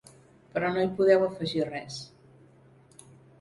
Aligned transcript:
Però 0.53 0.71
no 0.77 0.85
hi 0.85 0.89
podeu 1.01 1.25
afegir 1.25 1.67
res. 1.67 2.01